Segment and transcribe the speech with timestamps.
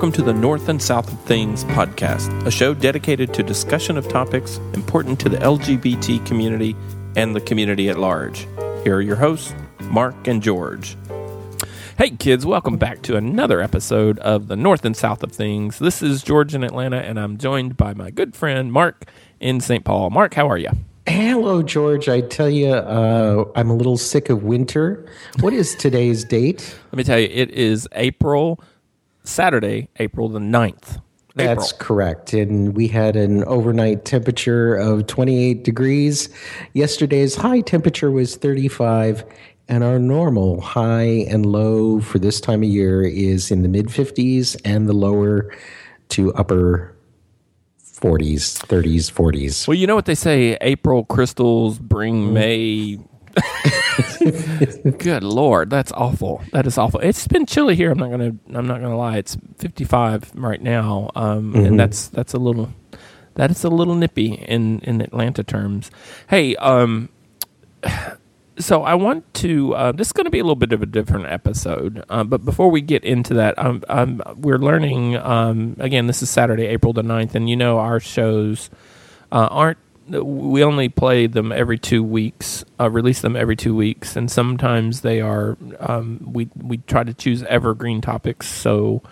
[0.00, 4.08] Welcome to the North and South of Things podcast, a show dedicated to discussion of
[4.08, 6.74] topics important to the LGBT community
[7.16, 8.48] and the community at large.
[8.82, 10.96] Here are your hosts, Mark and George.
[11.98, 15.78] Hey kids, welcome back to another episode of the North and South of Things.
[15.78, 19.04] This is George in Atlanta, and I'm joined by my good friend Mark
[19.38, 19.84] in St.
[19.84, 20.08] Paul.
[20.08, 20.70] Mark, how are you?
[21.06, 22.08] Hello, George.
[22.08, 25.06] I tell you, uh, I'm a little sick of winter.
[25.40, 26.74] What is today's date?
[26.86, 28.62] Let me tell you, it is April
[29.24, 31.00] Saturday, April the 9th.
[31.34, 32.32] That's correct.
[32.32, 36.28] And we had an overnight temperature of 28 degrees.
[36.74, 39.24] Yesterday's high temperature was 35.
[39.68, 43.86] And our normal high and low for this time of year is in the mid
[43.86, 45.54] 50s and the lower
[46.08, 46.96] to upper
[47.80, 49.68] 40s, 30s, 40s.
[49.68, 52.32] Well, you know what they say April crystals bring mm.
[52.32, 52.98] May
[54.98, 56.42] Good lord, that's awful.
[56.52, 57.00] That is awful.
[57.00, 57.90] It's been chilly here.
[57.90, 58.34] I'm not gonna.
[58.54, 59.18] I'm not gonna lie.
[59.18, 61.64] It's 55 right now, um, mm-hmm.
[61.64, 62.70] and that's that's a little.
[63.34, 65.90] That is a little nippy in in Atlanta terms.
[66.28, 67.08] Hey, um,
[68.58, 69.74] so I want to.
[69.74, 72.44] Uh, this is going to be a little bit of a different episode, uh, but
[72.44, 75.16] before we get into that, um, um, we're learning.
[75.16, 78.70] Um, again, this is Saturday, April the 9th, and you know our shows
[79.32, 79.78] uh, aren't
[80.10, 85.02] we only play them every two weeks, uh, release them every two weeks, and sometimes
[85.02, 85.56] they are.
[85.78, 89.02] Um, we we try to choose evergreen topics, so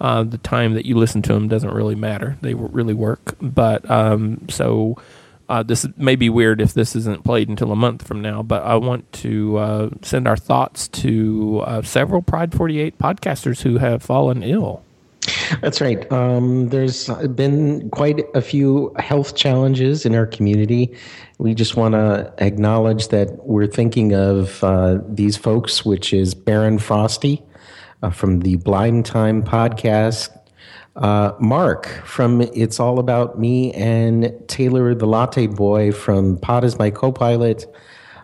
[0.00, 2.36] uh, the time that you listen to them doesn't really matter.
[2.40, 4.96] They really work, but um, so.
[5.46, 8.62] Uh, this may be weird if this isn't played until a month from now, but
[8.62, 14.02] I want to uh, send our thoughts to uh, several Pride 48 podcasters who have
[14.02, 14.82] fallen ill.
[15.60, 16.10] That's right.
[16.12, 20.96] Um, there's been quite a few health challenges in our community.
[21.38, 26.78] We just want to acknowledge that we're thinking of uh, these folks, which is Baron
[26.78, 27.42] Frosty
[28.02, 30.30] uh, from the Blind Time podcast,
[30.96, 36.78] uh, Mark from It's All About Me, and Taylor the Latte Boy from Pod is
[36.78, 37.66] My Co-Pilot.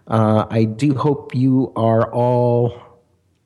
[0.07, 2.90] Uh, I do hope you are all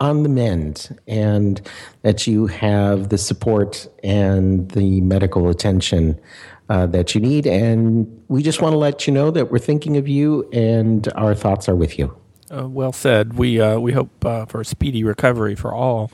[0.04, 1.60] on the mend and
[2.02, 6.20] that you have the support and the medical attention
[6.68, 7.46] uh, that you need.
[7.46, 11.34] And we just want to let you know that we're thinking of you and our
[11.34, 12.14] thoughts are with you.
[12.50, 13.34] Uh, well said.
[13.34, 16.10] We uh, we hope uh, for a speedy recovery for all.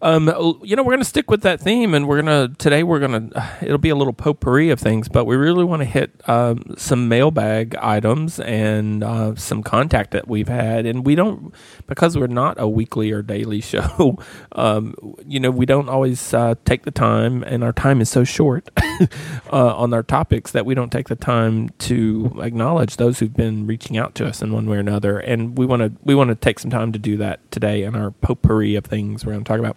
[0.00, 0.26] Um,
[0.62, 2.82] you know, we're going to stick with that theme, and we're going to today.
[2.82, 5.86] We're going to it'll be a little potpourri of things, but we really want to
[5.86, 11.54] hit um, some mailbag items and uh, some contact that we've had, and we don't
[11.86, 14.18] because we're not a weekly or daily show.
[14.52, 14.94] Um,
[15.26, 18.68] you know, we don't always uh, take the time, and our time is so short
[19.52, 23.66] uh, on our topics that we don't take the time to acknowledge those who've been
[23.66, 26.28] reaching out to us in one way or another, and we want to we want
[26.28, 29.44] to take some time to do that today in our potpourri of things we're going
[29.44, 29.76] to talk about.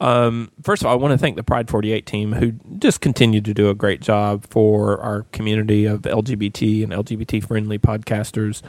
[0.00, 3.40] Um, first of all, I want to thank the Pride 48 team who just continue
[3.40, 8.62] to do a great job for our community of LGBT and LGBT friendly podcasters.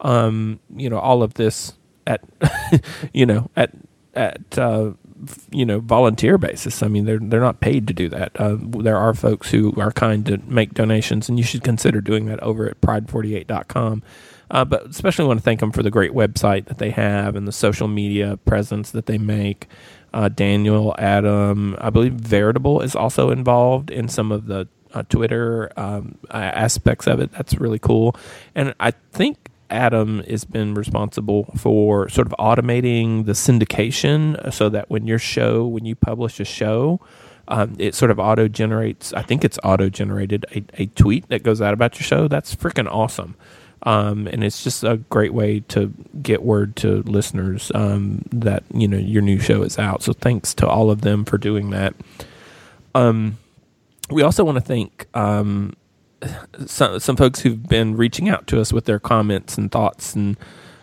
[0.00, 1.74] Um, you know, all of this
[2.06, 2.22] at,
[3.14, 3.72] you know, at,
[4.14, 4.92] at, uh,
[5.50, 6.82] you know, volunteer basis.
[6.82, 8.32] I mean, they're they're not paid to do that.
[8.36, 12.26] Uh, there are folks who are kind to make donations, and you should consider doing
[12.26, 14.02] that over at pride48.com.
[14.48, 17.48] Uh, but especially want to thank them for the great website that they have and
[17.48, 19.66] the social media presence that they make
[20.16, 25.70] uh, Daniel, Adam, I believe Veritable is also involved in some of the uh, Twitter
[25.76, 27.32] um, aspects of it.
[27.32, 28.16] That's really cool.
[28.54, 34.90] And I think Adam has been responsible for sort of automating the syndication so that
[34.90, 37.00] when your show, when you publish a show,
[37.48, 41.42] um, it sort of auto generates, I think it's auto generated a, a tweet that
[41.42, 42.28] goes out about your show.
[42.28, 43.36] That's freaking awesome.
[43.82, 48.88] Um, and it's just a great way to get word to listeners um, that you
[48.88, 50.02] know your new show is out.
[50.02, 51.94] So thanks to all of them for doing that.
[52.94, 53.38] Um,
[54.10, 55.74] we also want to thank um,
[56.66, 60.36] some some folks who've been reaching out to us with their comments and thoughts and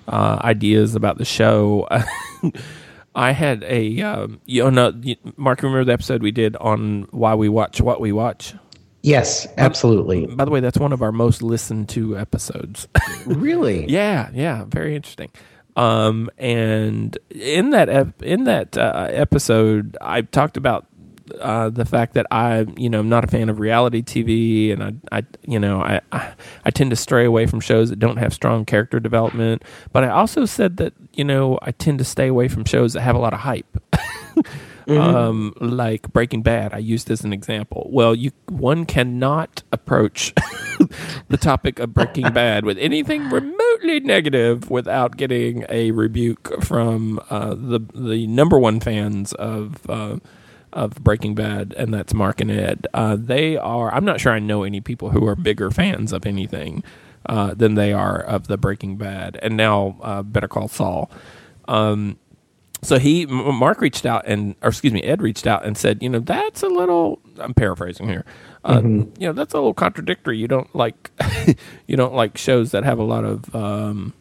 [0.07, 1.87] uh, ideas about the show.
[3.15, 4.93] I had a um, you know
[5.37, 5.61] Mark.
[5.61, 8.53] Remember the episode we did on why we watch what we watch?
[9.03, 10.25] Yes, absolutely.
[10.27, 12.87] By the way, that's one of our most listened to episodes.
[13.25, 13.85] really?
[13.89, 15.29] yeah, yeah, very interesting.
[15.75, 20.87] Um, and in that ep- in that uh, episode, I talked about
[21.39, 24.83] uh, the fact that I, you know, I'm not a fan of reality TV, and
[25.11, 28.33] I, I you know, I, I, tend to stray away from shows that don't have
[28.33, 29.63] strong character development.
[29.91, 33.01] But I also said that, you know, I tend to stay away from shows that
[33.01, 33.77] have a lot of hype.
[34.87, 35.15] mm-hmm.
[35.15, 36.73] um, like Breaking Bad.
[36.73, 37.87] I used as an example.
[37.91, 40.33] Well, you one cannot approach
[41.29, 47.55] the topic of Breaking Bad with anything remotely negative without getting a rebuke from uh,
[47.55, 49.89] the the number one fans of.
[49.89, 50.17] Uh,
[50.73, 52.87] of Breaking Bad, and that's Mark and Ed.
[52.93, 53.93] Uh, they are.
[53.93, 56.83] I'm not sure I know any people who are bigger fans of anything
[57.25, 61.09] uh, than they are of the Breaking Bad, and now uh, Better Call Saul.
[61.67, 62.17] Um,
[62.81, 66.09] so he, Mark reached out and, or excuse me, Ed reached out and said, you
[66.09, 67.21] know, that's a little.
[67.39, 68.25] I'm paraphrasing here.
[68.65, 69.21] Uh, mm-hmm.
[69.21, 70.37] You know, that's a little contradictory.
[70.37, 71.11] You don't like,
[71.87, 73.55] you don't like shows that have a lot of.
[73.55, 74.13] Um,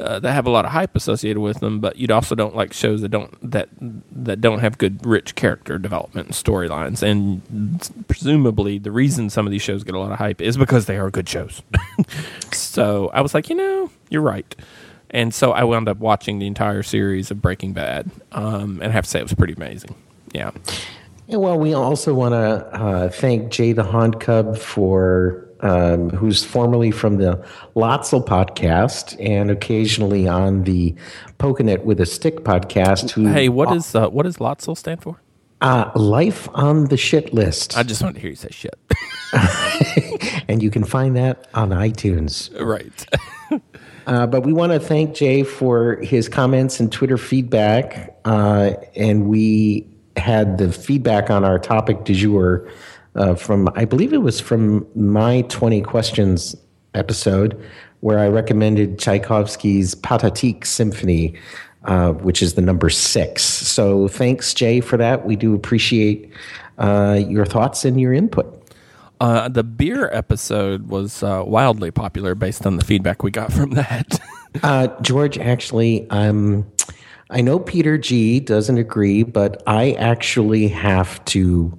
[0.00, 2.72] uh, that have a lot of hype associated with them, but you'd also don't like
[2.72, 7.02] shows that don't that that don't have good, rich character development and storylines.
[7.02, 10.86] And presumably, the reason some of these shows get a lot of hype is because
[10.86, 11.62] they are good shows.
[12.52, 14.54] so I was like, you know, you're right.
[15.10, 18.94] And so I wound up watching the entire series of Breaking Bad, um, and I
[18.94, 19.94] have to say it was pretty amazing.
[20.32, 20.50] Yeah.
[21.28, 26.44] yeah well, we also want to uh, thank Jay the Haunt Cub for um, who's
[26.44, 30.94] formerly from the Lotzel podcast and occasionally on the
[31.38, 33.10] Poking It with a Stick podcast.
[33.10, 35.20] Who, hey, what uh, is uh, what does Lotzel stand for?
[35.60, 37.76] Uh, life on the shit list.
[37.76, 38.78] I just wanted to hear you say shit.
[40.48, 42.50] and you can find that on iTunes.
[42.60, 43.06] Right.
[44.06, 48.14] uh, but we want to thank Jay for his comments and Twitter feedback.
[48.26, 52.70] Uh, and we had the feedback on our topic du jour
[53.16, 56.56] uh, from, I believe it was from my 20 questions
[56.94, 57.60] episode,
[58.00, 61.34] where I recommended Tchaikovsky's Pathetique Symphony,
[61.84, 63.42] uh, which is the number six.
[63.42, 65.24] So thanks, Jay, for that.
[65.26, 66.30] We do appreciate
[66.78, 68.60] uh, your thoughts and your input.
[69.20, 73.70] Uh, the beer episode was uh, wildly popular based on the feedback we got from
[73.70, 74.20] that.
[74.62, 76.66] uh, George, actually, um,
[77.30, 81.78] I know Peter G doesn't agree, but I actually have to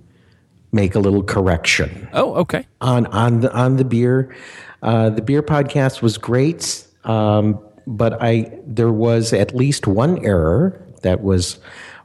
[0.76, 2.08] make a little correction.
[2.14, 2.68] Oh, okay.
[2.82, 4.36] On on the on the beer,
[4.84, 7.58] uh, the beer podcast was great, um,
[7.88, 11.58] but I there was at least one error that was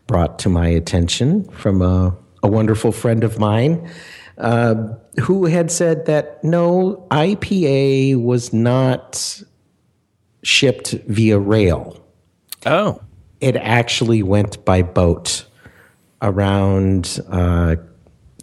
[0.07, 3.91] brought to my attention from a, a wonderful friend of mine.
[4.39, 9.43] Uh, who had said that no IPA was not
[10.43, 12.03] shipped via rail.
[12.65, 13.03] Oh,
[13.43, 15.45] it actually went by boat
[16.23, 17.77] around uh,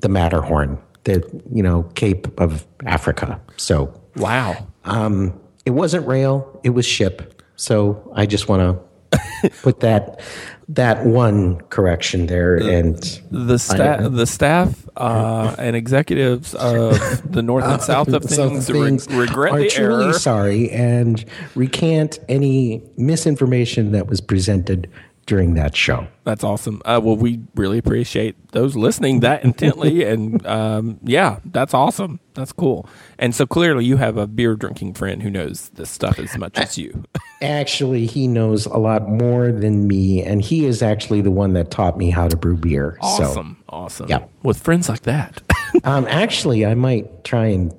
[0.02, 3.40] the Matterhorn, the you know Cape of Africa.
[3.58, 7.44] So wow, um, it wasn't rail; it was ship.
[7.56, 10.22] So I just want to put that
[10.70, 17.64] that one correction there and the staff the staff uh, and executives of the north
[17.64, 20.14] and south of things, things re- regret are the truly error.
[20.14, 21.24] sorry and
[21.56, 24.90] recant any misinformation that was presented
[25.27, 26.07] during that show.
[26.24, 26.81] That's awesome.
[26.85, 32.19] Uh, well, we really appreciate those listening that intently, and um, yeah, that's awesome.
[32.33, 32.89] That's cool.
[33.19, 36.57] And so clearly, you have a beer drinking friend who knows this stuff as much
[36.57, 37.03] as you.
[37.41, 41.69] actually, he knows a lot more than me, and he is actually the one that
[41.69, 42.97] taught me how to brew beer.
[43.01, 44.09] Awesome, so, awesome.
[44.09, 45.41] Yeah, with friends like that.
[45.83, 47.74] um, actually, I might try and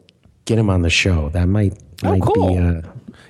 [0.44, 1.30] get him on the show.
[1.30, 2.48] That might oh, might cool.
[2.48, 2.58] be.
[2.58, 2.82] Uh,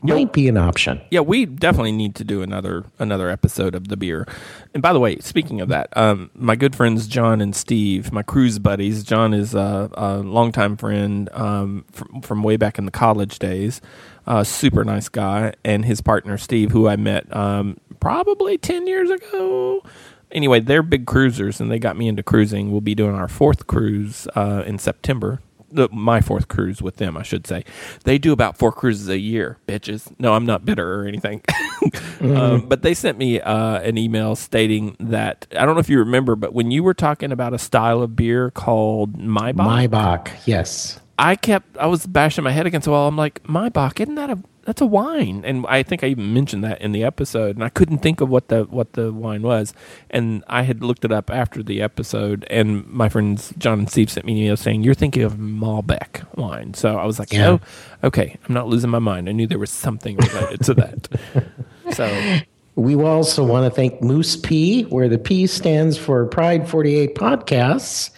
[0.03, 1.01] might be an option.
[1.11, 4.27] Yeah, we definitely need to do another another episode of the beer.
[4.75, 8.23] And by the way, speaking of that, um, my good friends John and Steve, my
[8.23, 9.03] cruise buddies.
[9.05, 13.81] John is a, a longtime friend um, from, from way back in the college days.
[14.27, 19.11] Uh, super nice guy, and his partner Steve, who I met um, probably ten years
[19.11, 19.83] ago.
[20.31, 22.71] Anyway, they're big cruisers, and they got me into cruising.
[22.71, 27.17] We'll be doing our fourth cruise uh, in September the, my fourth cruise with them,
[27.17, 27.65] I should say.
[28.05, 30.13] They do about four cruises a year, bitches.
[30.19, 31.41] No, I'm not bitter or anything.
[31.49, 32.37] mm-hmm.
[32.37, 35.99] um, but they sent me uh, an email stating that I don't know if you
[35.99, 41.01] remember, but when you were talking about a style of beer called Maibock, Maibock, yes,
[41.19, 43.09] I kept I was bashing my head against the wall.
[43.09, 45.45] I'm like, Maibock, isn't that a that's a wine.
[45.47, 48.29] And i think i even mentioned that in the episode and i couldn't think of
[48.29, 49.73] what the what the wine was.
[50.11, 54.11] And i had looked it up after the episode and my friends john and steve
[54.11, 56.75] sent me an email saying you're thinking of malbec wine.
[56.75, 57.49] So i was like yeah.
[57.49, 57.61] oh
[58.05, 58.37] okay.
[58.47, 59.29] I'm not losing my mind.
[59.29, 61.09] I knew there was something related to that.
[61.93, 62.39] So
[62.75, 68.11] we also want to thank moose p where the p stands for pride 48 podcasts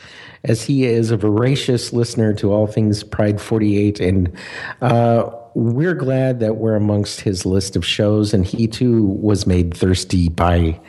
[0.44, 4.00] as he is a voracious listener to all things Pride 48.
[4.00, 4.32] And
[4.80, 9.76] uh, we're glad that we're amongst his list of shows, and he too was made
[9.76, 10.80] thirsty by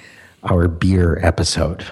[0.44, 1.86] our beer episode.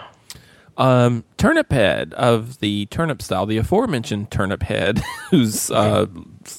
[0.79, 6.05] Um, Turnip Head of the Turnip Style, the aforementioned Turnip Head, who's uh,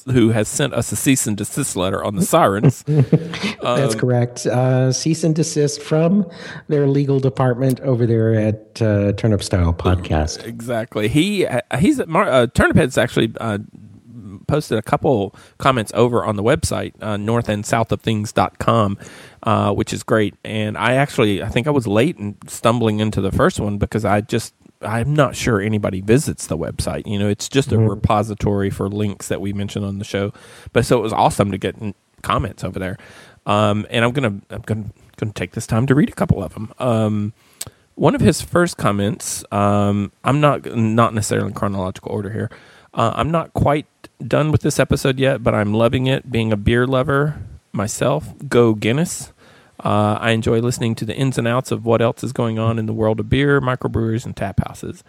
[0.05, 2.83] who has sent us a cease and desist letter on the sirens.
[2.87, 4.45] That's um, correct.
[4.45, 6.29] Uh, cease and desist from
[6.67, 10.45] their legal department over there at uh, Turnip Style Podcast.
[10.45, 11.07] Exactly.
[11.07, 11.47] He
[11.79, 13.57] he's at Mar- uh, Turnip Head's actually uh,
[14.51, 18.01] posted a couple comments over on the website, uh, north and south of
[19.43, 20.35] uh, which is great.
[20.43, 24.03] And I actually, I think I was late in stumbling into the first one because
[24.03, 27.07] I just, I'm not sure anybody visits the website.
[27.07, 30.33] You know, it's just a repository for links that we mentioned on the show.
[30.73, 31.75] But so it was awesome to get
[32.21, 32.97] comments over there.
[33.45, 36.53] Um, and I'm gonna I'm gonna gonna take this time to read a couple of
[36.53, 36.73] them.
[36.77, 37.33] Um,
[37.95, 39.43] one of his first comments.
[39.51, 42.49] Um, I'm not not necessarily in chronological order here.
[42.93, 43.87] Uh, I'm not quite
[44.25, 46.31] done with this episode yet, but I'm loving it.
[46.31, 49.31] Being a beer lover myself, go Guinness.
[49.83, 52.77] Uh, I enjoy listening to the ins and outs of what else is going on
[52.77, 55.03] in the world of beer, microbreweries, and tap houses.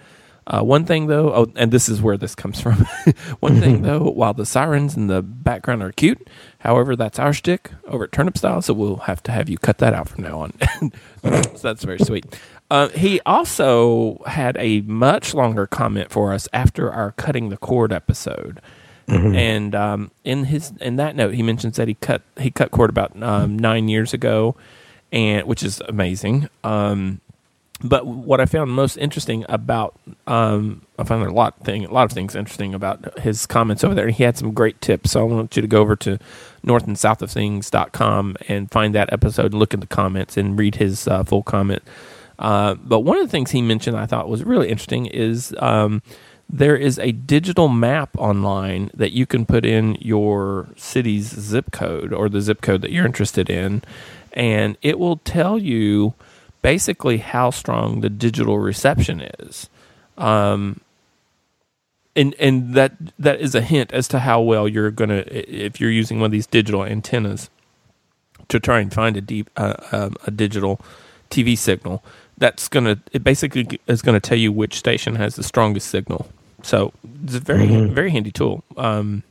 [0.47, 2.75] Uh, one thing though, oh, and this is where this comes from.
[3.41, 6.29] one thing though, while the sirens in the background are cute,
[6.61, 9.79] however, that's our shtick over at Turnip Style, so we'll have to have you cut
[9.79, 10.53] that out from now on.
[11.23, 12.27] so that's very sweet.
[12.71, 17.93] Uh, he also had a much longer comment for us after our cutting the cord
[17.93, 18.61] episode.
[19.09, 22.89] And um, in his in that note, he mentions that he cut he cut cord
[22.89, 24.57] about um, nine years ago,
[25.11, 26.49] and which is amazing.
[26.65, 27.21] Um,
[27.83, 32.05] but what I found most interesting about um, I found a lot thing a lot
[32.05, 34.09] of things interesting about his comments over there.
[34.09, 35.13] He had some great tips.
[35.13, 36.19] So I want you to go over to
[36.63, 37.37] north and south of
[38.49, 41.83] and find that episode and look at the comments and read his uh, full comment.
[42.39, 46.03] Uh, but one of the things he mentioned I thought was really interesting is um,
[46.49, 52.13] there is a digital map online that you can put in your city's zip code
[52.13, 53.83] or the zip code that you're interested in,
[54.33, 56.15] and it will tell you
[56.63, 59.69] basically how strong the digital reception is.
[60.17, 60.81] Um,
[62.15, 65.91] and and that that is a hint as to how well you're gonna if you're
[65.91, 67.51] using one of these digital antennas
[68.49, 70.81] to try and find a deep uh, um, a digital
[71.31, 72.05] TV signal.
[72.37, 76.29] That's gonna it basically is gonna tell you which station has the strongest signal.
[76.63, 76.93] So
[77.25, 78.63] it's a very very handy tool.
[78.77, 79.23] Um,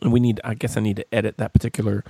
[0.00, 2.02] and we need I guess I need to edit that particular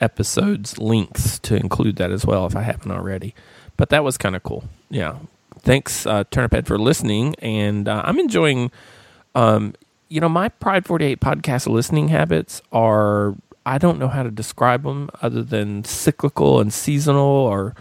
[0.00, 3.34] episode's links to include that as well if I haven't already.
[3.80, 4.64] But that was kind of cool.
[4.90, 5.16] Yeah.
[5.60, 7.34] Thanks, uh, Turniphead, for listening.
[7.38, 8.70] And uh, I'm enjoying,
[9.34, 9.72] um,
[10.10, 13.34] you know, my Pride 48 podcast listening habits are,
[13.64, 17.74] I don't know how to describe them other than cyclical and seasonal or,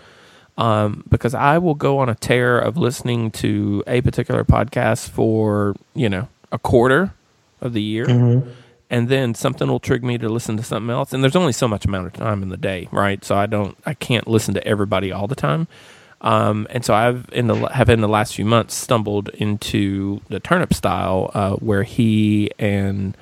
[0.58, 5.76] um, because I will go on a tear of listening to a particular podcast for,
[5.96, 7.14] you know, a quarter
[7.60, 8.06] of the year.
[8.90, 11.14] And then something will trigger me to listen to something else.
[11.14, 13.24] And there's only so much amount of time in the day, right?
[13.24, 15.68] So I don't, I can't listen to everybody all the time.
[16.22, 20.40] Um, and so I've in the have in the last few months stumbled into the
[20.40, 23.16] turnip style, uh, where he and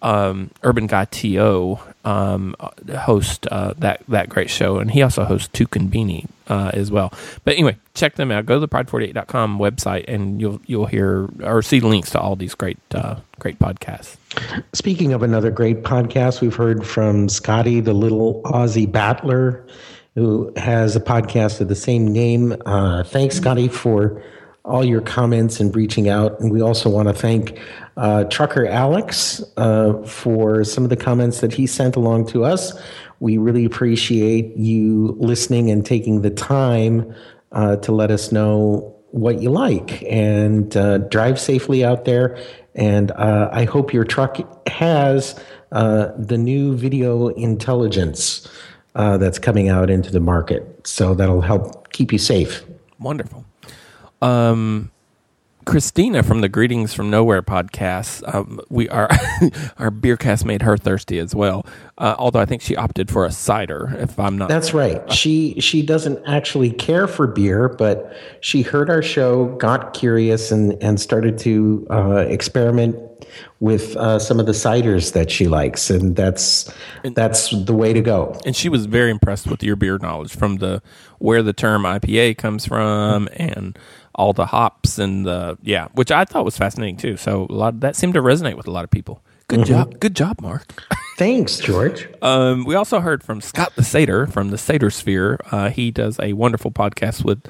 [0.00, 2.56] um, Urban Guy To um,
[2.98, 7.12] host uh, that that great show, and he also hosts Tukin Beanie uh, as well.
[7.44, 8.46] But anyway, check them out.
[8.46, 12.54] Go to the Pride48.com website, and you'll you'll hear or see links to all these
[12.54, 14.16] great uh, great podcasts.
[14.72, 19.66] Speaking of another great podcast, we've heard from Scotty, the little Aussie battler,
[20.14, 22.54] who has a podcast of the same name.
[22.66, 24.22] Uh, thanks, Scotty, for
[24.64, 26.38] all your comments and reaching out.
[26.40, 27.58] And we also want to thank
[27.96, 32.72] uh, Trucker Alex uh, for some of the comments that he sent along to us.
[33.20, 37.14] We really appreciate you listening and taking the time
[37.50, 42.38] uh, to let us know what you like and uh, drive safely out there.
[42.74, 45.38] And uh, I hope your truck has
[45.72, 48.48] uh, the new video intelligence
[48.94, 50.86] that's coming out into the market.
[50.86, 52.64] So that'll help keep you safe.
[52.98, 53.44] Wonderful.
[54.22, 54.90] Um,
[55.64, 58.22] Christina from the Greetings from Nowhere podcast.
[58.34, 59.08] Um, we are
[59.78, 61.66] our beer cast made her thirsty as well.
[61.98, 63.94] Uh, although I think she opted for a cider.
[63.98, 65.10] If I'm not, That's right.
[65.12, 70.80] She she doesn't actually care for beer, but she heard our show, got curious, and
[70.82, 72.96] and started to uh, experiment
[73.60, 76.72] with uh, some of the ciders that she likes, and that's
[77.14, 78.36] that's the way to go.
[78.44, 80.82] and she was very impressed with your beer knowledge from the
[81.18, 83.78] where the term IPA comes from and
[84.14, 87.16] all the hops and the yeah, which I thought was fascinating too.
[87.16, 89.22] So a lot that seemed to resonate with a lot of people.
[89.48, 90.82] Good job, good job, Mark.
[91.18, 92.08] Thanks, George.
[92.22, 95.38] Um, we also heard from Scott the Satyr from the Satyr Sphere.
[95.50, 97.44] Uh, he does a wonderful podcast with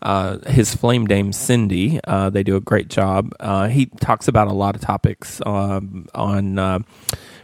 [0.00, 2.00] uh, his flame dame Cindy.
[2.04, 3.32] Uh, they do a great job.
[3.38, 6.78] Uh, he talks about a lot of topics um, on uh,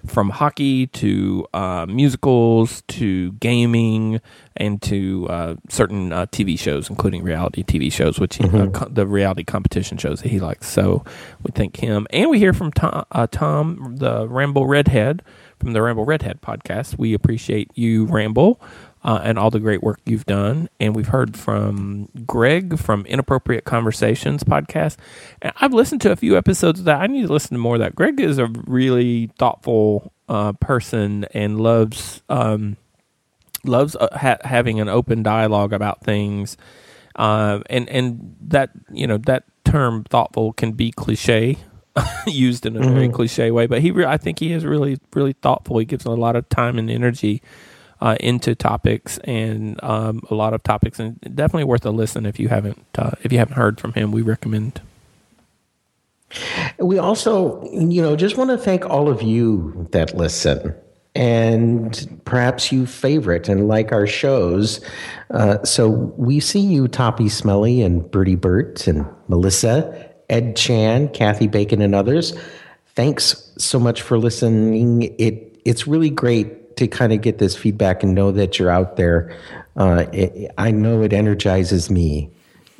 [0.09, 4.21] from hockey to uh, musicals to gaming
[4.57, 8.89] and to uh, certain uh, TV shows, including reality TV shows, which he, uh, co-
[8.89, 10.69] the reality competition shows that he likes.
[10.69, 11.05] So
[11.43, 15.23] we thank him, and we hear from Tom, uh, Tom the Ramble Redhead
[15.59, 16.99] from the Ramble Redhead podcast.
[16.99, 18.61] We appreciate you, Ramble,
[19.05, 20.69] uh, and all the great work you've done.
[20.81, 24.97] And we've heard from Greg from Inappropriate Conversations podcast.
[25.41, 27.01] And I've listened to a few episodes of that.
[27.01, 27.95] I need to listen to more of that.
[27.95, 32.77] Greg is a really thoughtful uh, person and loves um,
[33.65, 36.57] loves uh, ha- having an open dialogue about things.
[37.17, 41.59] Uh, and and that you know that term thoughtful can be cliche,
[42.27, 42.95] used in a mm-hmm.
[42.95, 45.79] very cliche way, but he, re- I think he is really, really thoughtful.
[45.79, 47.43] He gives a lot of time and energy
[48.01, 52.39] uh, into topics and um, a lot of topics, and definitely worth a listen if
[52.39, 54.13] you haven't uh, if you haven't heard from him.
[54.13, 54.81] We recommend.
[56.79, 60.75] We also, you know, just want to thank all of you that listen
[61.15, 64.81] and perhaps you favorite and like our shows.
[65.31, 71.49] Uh, so we see you, Toppy Smelly and Bertie Burt and Melissa, Ed Chan, Kathy
[71.49, 72.39] Bacon, and others.
[72.95, 75.15] Thanks so much for listening.
[75.19, 78.97] It it's really great to kind of get this feedback and know that you're out
[78.97, 79.37] there.
[79.77, 82.31] Uh, it, I know it energizes me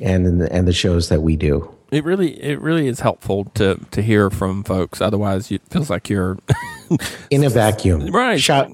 [0.01, 4.03] and and the shows that we do it really it really is helpful to to
[4.03, 5.01] hear from folks.
[5.01, 6.39] Otherwise, it feels like you're
[7.31, 8.41] in a vacuum, right?
[8.41, 8.71] Shot,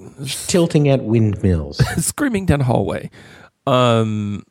[0.47, 3.09] tilting at windmills, screaming down a hallway.
[3.65, 4.45] Um,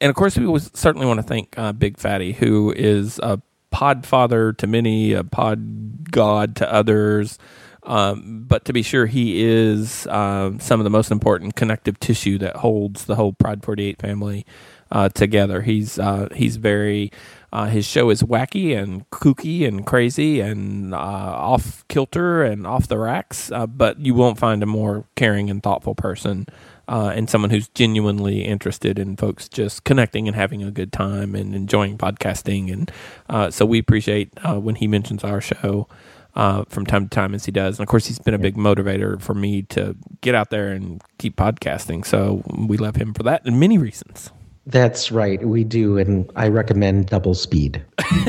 [0.00, 3.40] and of course, we certainly want to thank uh, Big Fatty, who is a
[3.70, 7.38] pod father to many, a pod god to others.
[7.86, 12.36] Um, but to be sure, he is uh, some of the most important connective tissue
[12.38, 14.44] that holds the whole Pride 48 family
[14.90, 15.62] uh, together.
[15.62, 17.12] He's uh, he's very
[17.52, 22.88] uh, his show is wacky and kooky and crazy and uh, off kilter and off
[22.88, 26.46] the racks, uh, but you won't find a more caring and thoughtful person
[26.88, 31.52] and someone who's genuinely interested in folks just connecting and having a good time and
[31.52, 32.72] enjoying podcasting.
[33.28, 35.88] And so we appreciate when he mentions our show.
[36.68, 39.20] From time to time, as he does, and of course, he's been a big motivator
[39.20, 42.04] for me to get out there and keep podcasting.
[42.04, 44.30] So we love him for that, and many reasons.
[44.66, 45.46] That's right.
[45.46, 45.96] We do.
[45.96, 47.84] And I recommend double speed.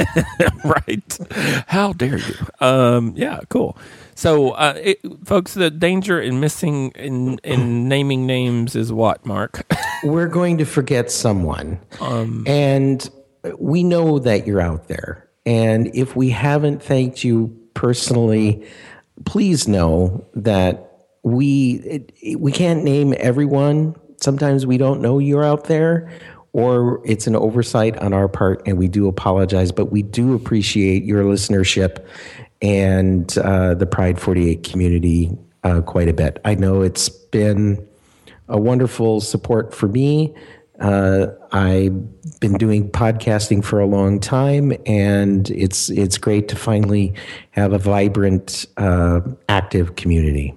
[0.64, 1.20] right.
[1.68, 2.36] How dare you?
[2.62, 3.76] Um, yeah, cool.
[4.14, 9.66] So, uh, it, folks, the danger in missing in, in naming names is what, Mark?
[10.04, 11.80] We're going to forget someone.
[12.00, 13.10] Um, and
[13.58, 15.28] we know that you're out there.
[15.48, 18.68] And if we haven't thanked you personally,
[19.26, 23.96] please know that we it, we can't name everyone.
[24.20, 26.12] Sometimes we don't know you're out there
[26.54, 31.04] or it's an oversight on our part and we do apologize but we do appreciate
[31.04, 32.04] your listenership
[32.64, 35.30] and uh, the pride 48 community
[35.64, 36.42] uh, quite a bit.
[36.44, 37.88] I know it's been
[38.50, 40.34] a wonderful support for me
[40.80, 47.14] uh, I've been doing podcasting for a long time, and it's it's great to finally
[47.52, 50.56] have a vibrant, uh, active community.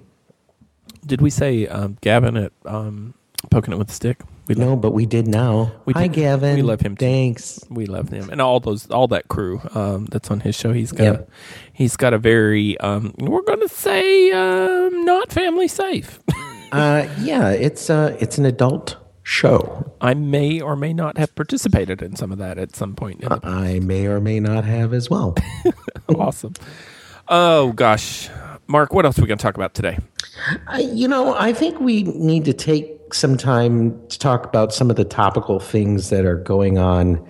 [1.05, 3.15] Did we say um, Gavin at um,
[3.49, 4.21] poking it with a stick.
[4.47, 5.71] We no, but we did now.
[5.85, 6.13] We Hi, did.
[6.13, 6.55] Gavin.
[6.55, 6.95] We love him.
[6.95, 7.05] Too.
[7.05, 7.59] Thanks.
[7.69, 10.73] We love him, and all those, all that crew um, that's on his show.
[10.73, 11.29] He's got, yep.
[11.29, 11.31] a,
[11.73, 16.19] he's got a very, um, we're going to say, um, not family safe.
[16.71, 18.97] uh, yeah, it's uh, it's an adult
[19.31, 19.93] show.
[20.01, 23.23] I may or may not have participated in some of that at some point.
[23.23, 25.35] Uh, I may or may not have as well.
[26.09, 26.53] awesome.
[27.29, 28.29] Oh gosh,
[28.67, 29.97] Mark, what else are we going to talk about today?
[30.79, 34.97] you know, I think we need to take some time to talk about some of
[34.97, 37.25] the topical things that are going on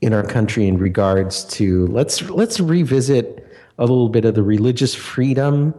[0.00, 3.46] in our country in regards to let's let's revisit
[3.78, 5.74] a little bit of the religious freedom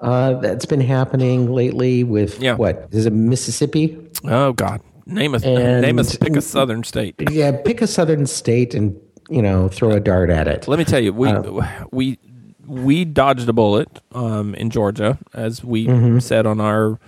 [0.00, 2.54] uh, that's been happening lately with yeah.
[2.54, 3.98] what is it Mississippi?
[4.24, 7.14] Oh God, name a and, name a pick a southern state.
[7.30, 10.68] Yeah, pick a southern state and you know throw a dart at it.
[10.68, 12.18] Let me tell you, we uh, we
[12.66, 16.18] we dodged a bullet um, in Georgia, as we mm-hmm.
[16.18, 16.98] said on our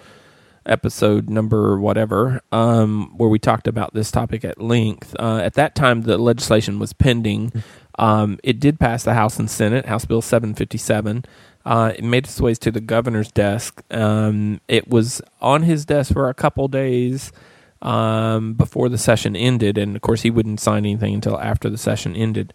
[0.66, 5.14] episode number whatever, um, where we talked about this topic at length.
[5.18, 7.52] Uh, at that time, the legislation was pending.
[7.98, 11.24] Um, it did pass the House and Senate, House Bill 757.
[11.64, 13.82] Uh, it made its ways to the governor's desk.
[13.90, 17.32] Um, it was on his desk for a couple days
[17.82, 21.78] um, before the session ended, and of course, he wouldn't sign anything until after the
[21.78, 22.52] session ended.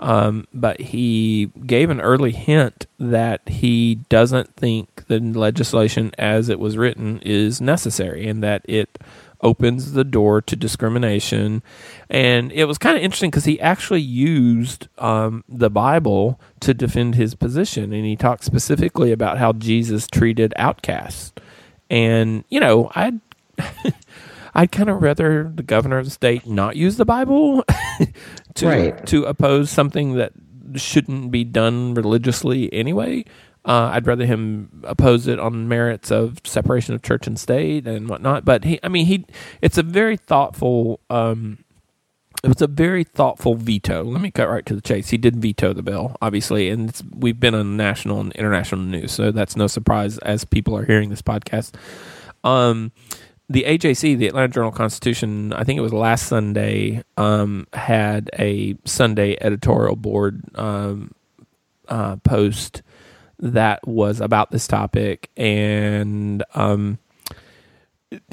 [0.00, 6.58] Um, but he gave an early hint that he doesn't think the legislation as it
[6.58, 8.98] was written is necessary and that it
[9.40, 11.62] opens the door to discrimination.
[12.10, 17.14] And it was kind of interesting because he actually used um, the Bible to defend
[17.14, 17.92] his position.
[17.92, 21.32] And he talked specifically about how Jesus treated outcasts.
[21.88, 23.20] And, you know, I.
[24.54, 27.64] I'd kind of rather the governor of the state not use the Bible
[28.54, 29.06] to right.
[29.06, 30.32] to oppose something that
[30.76, 33.24] shouldn't be done religiously anyway.
[33.66, 38.08] Uh, I'd rather him oppose it on merits of separation of church and state and
[38.08, 38.44] whatnot.
[38.44, 39.24] But he, I mean, he,
[39.62, 41.00] it's a very thoughtful.
[41.08, 41.64] Um,
[42.42, 44.04] it was a very thoughtful veto.
[44.04, 45.08] Let me cut right to the chase.
[45.08, 49.32] He did veto the bill, obviously, and we've been on national and international news, so
[49.32, 51.72] that's no surprise as people are hearing this podcast.
[52.42, 52.92] Um,
[53.48, 58.76] the AJC, the Atlanta Journal Constitution, I think it was last Sunday, um, had a
[58.84, 61.14] Sunday editorial board um,
[61.88, 62.82] uh, post
[63.38, 66.98] that was about this topic, and um,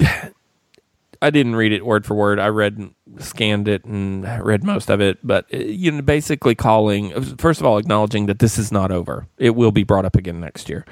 [1.22, 2.40] I didn't read it word for word.
[2.40, 5.18] I read, scanned it, and read most of it.
[5.22, 9.28] But uh, you know, basically calling first of all acknowledging that this is not over.
[9.36, 10.86] It will be brought up again next year.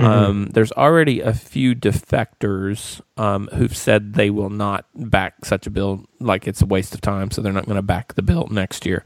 [0.00, 5.70] Um, there's already a few defectors um, who've said they will not back such a
[5.70, 8.48] bill, like it's a waste of time, so they're not going to back the bill
[8.50, 9.04] next year.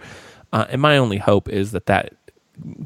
[0.52, 2.14] Uh, and my only hope is that that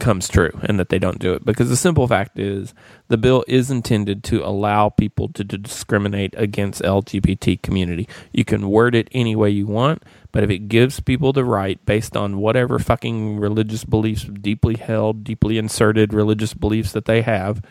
[0.01, 2.73] comes true and that they don't do it because the simple fact is
[3.09, 8.09] the bill is intended to allow people to, to discriminate against LGBT community.
[8.33, 11.85] You can word it any way you want, but if it gives people the right
[11.85, 17.63] based on whatever fucking religious beliefs, deeply held, deeply inserted religious beliefs that they have,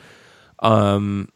[0.60, 1.30] um,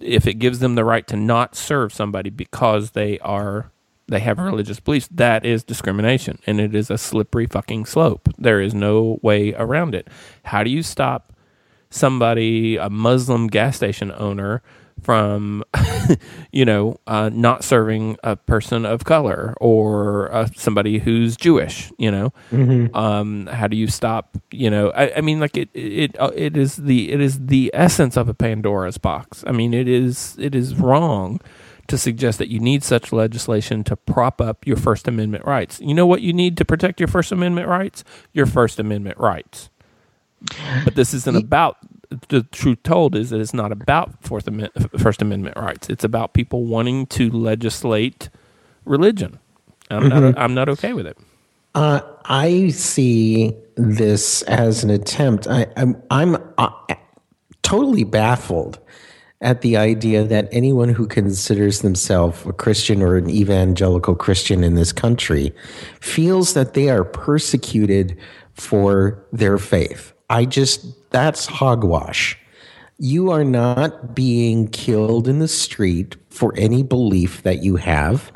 [0.00, 3.70] if it gives them the right to not serve somebody because they are
[4.06, 8.28] they have religious beliefs, that is discrimination, and it is a slippery fucking slope.
[8.36, 10.08] There is no way around it.
[10.44, 11.32] How do you stop
[11.88, 14.62] somebody, a Muslim gas station owner,
[15.02, 15.64] from,
[16.52, 21.92] you know, uh, not serving a person of color or uh, somebody who's Jewish?
[21.98, 22.32] You know,
[22.94, 24.36] um, how do you stop?
[24.50, 27.70] You know, I, I mean, like it, it, uh, it is the it is the
[27.74, 29.44] essence of a Pandora's box.
[29.46, 31.40] I mean, it is it is wrong
[31.86, 35.80] to suggest that you need such legislation to prop up your First Amendment rights.
[35.80, 38.04] You know what you need to protect your First Amendment rights?
[38.32, 39.70] Your First Amendment rights.
[40.84, 41.76] But this isn't about
[42.28, 45.88] the truth told is that it's not about Fourth Amendment, First Amendment rights.
[45.88, 48.28] It's about people wanting to legislate
[48.84, 49.38] religion.
[49.90, 50.38] I'm not.
[50.38, 51.18] I'm not okay with it.
[51.74, 55.46] Uh, I see this as an attempt.
[55.48, 56.70] I, I'm, I'm uh,
[57.62, 58.78] totally baffled
[59.40, 64.74] at the idea that anyone who considers themselves a Christian or an evangelical Christian in
[64.74, 65.52] this country
[66.00, 68.16] feels that they are persecuted
[68.54, 70.12] for their faith.
[70.30, 72.36] I just, that's hogwash.
[72.98, 78.32] You are not being killed in the street for any belief that you have,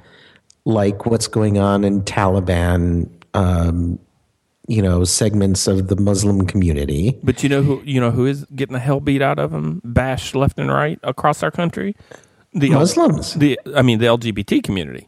[0.65, 3.99] like what's going on in Taliban um,
[4.69, 7.19] you know segments of the Muslim community.
[7.25, 9.81] But you know who you know who is getting the hell beat out of them,
[9.85, 11.97] bashed left and right across our country.
[12.53, 13.35] The Muslims.
[13.35, 15.08] The I mean the LGBT community.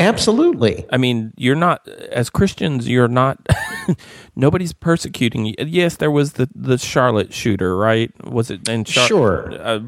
[0.00, 0.86] Absolutely.
[0.90, 2.88] I mean, you're not as Christians.
[2.88, 3.38] You're not.
[4.36, 5.54] nobody's persecuting you.
[5.58, 8.10] Yes, there was the the Charlotte shooter, right?
[8.24, 9.52] Was it in Char- Sure.
[9.60, 9.80] uh,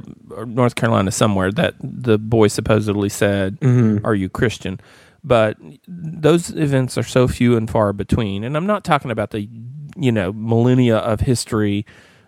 [0.47, 3.59] North Carolina somewhere that the boy supposedly said,
[4.05, 4.81] "Are you Christian?"
[5.25, 8.45] But those events are so few and far between.
[8.45, 9.49] And I'm not talking about the
[9.97, 11.87] you know millennia of history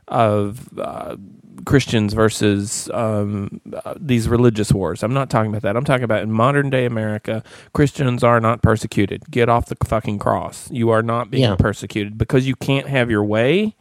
[0.08, 1.16] of uh,
[1.66, 3.60] Christians versus um,
[3.98, 5.02] these religious wars.
[5.02, 5.76] I'm not talking about that.
[5.76, 9.30] I'm talking about in modern day America, Christians are not persecuted.
[9.30, 10.70] Get off the fucking cross.
[10.70, 11.56] You are not being Yeah.
[11.56, 13.76] persecuted because you can't have your way,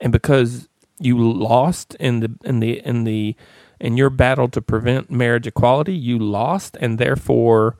[0.00, 3.36] and because you lost in the in the in the
[3.80, 5.94] in your battle to prevent marriage equality.
[5.94, 7.76] You lost, and therefore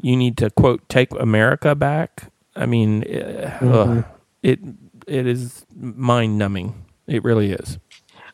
[0.00, 2.30] you need to quote take America back.
[2.56, 4.04] I mean, uh, ugh,
[4.42, 4.60] it
[5.06, 6.74] it is mind numbing.
[7.06, 7.78] It really is.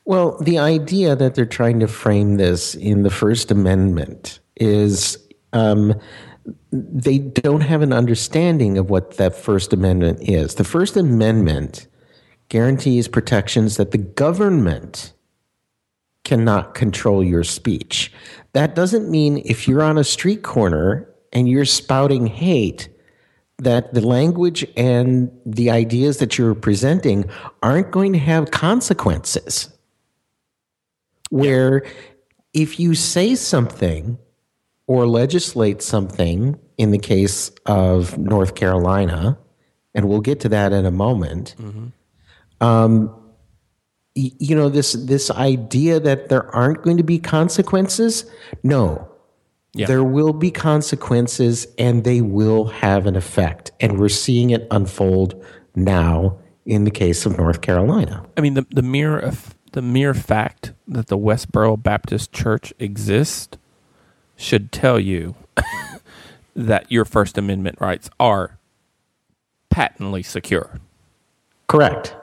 [0.08, 5.18] Well, the idea that they're trying to frame this in the First Amendment is
[5.52, 6.00] um,
[6.72, 10.54] they don't have an understanding of what that First Amendment is.
[10.54, 11.88] The First Amendment
[12.48, 15.12] guarantees protections that the government
[16.24, 18.10] cannot control your speech.
[18.54, 22.88] That doesn't mean if you're on a street corner and you're spouting hate,
[23.58, 27.28] that the language and the ideas that you're presenting
[27.62, 29.68] aren't going to have consequences.
[31.30, 31.84] Where
[32.54, 34.18] if you say something
[34.86, 39.36] or legislate something, in the case of North Carolina,
[39.94, 41.54] and we'll get to that in a moment,
[42.60, 43.08] um,
[44.16, 48.24] y- you know this this idea that there aren't going to be consequences.
[48.62, 49.08] No,
[49.74, 49.86] Yeah.
[49.86, 55.34] there will be consequences, and they will have an effect, and we're seeing it unfold
[55.74, 58.24] now in the case of North Carolina.
[58.36, 63.56] I mean, the the mere of the mere fact that the Westboro Baptist Church exists
[64.36, 65.36] should tell you
[66.56, 68.58] that your First Amendment rights are
[69.70, 70.80] patently secure.
[71.68, 72.16] Correct.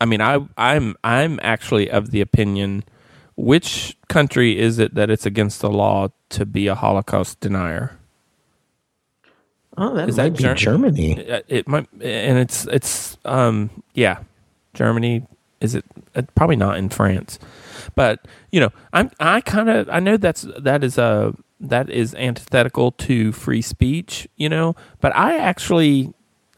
[0.00, 2.84] I mean, I I'm I'm actually of the opinion.
[3.36, 7.98] Which country is it that it's against the law to be a Holocaust denier?
[9.76, 11.30] Oh, that Is that might be Ger- Germany.
[11.30, 14.20] Uh, It might, and it's it's um yeah,
[14.72, 15.26] Germany.
[15.60, 17.38] Is it uh, probably not in France?
[17.94, 22.14] But you know, I'm I kind of I know that's that is a that is
[22.14, 24.74] antithetical to free speech, you know.
[25.00, 26.12] But I actually,